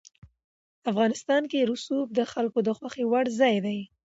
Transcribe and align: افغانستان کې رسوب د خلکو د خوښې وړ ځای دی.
افغانستان 0.91 1.43
کې 1.51 1.67
رسوب 1.71 2.07
د 2.13 2.19
خلکو 2.33 2.59
د 2.67 2.69
خوښې 2.77 3.05
وړ 3.07 3.25
ځای 3.39 3.55
دی. 3.65 3.79